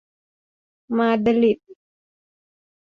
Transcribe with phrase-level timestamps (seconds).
[0.97, 1.59] มาดริด